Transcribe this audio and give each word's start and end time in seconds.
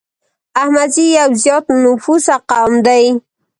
احمدزي 0.61 1.05
يو 1.17 1.29
زيات 1.41 1.65
نفوسه 1.83 2.35
قوم 2.51 2.73
دی 2.87 3.03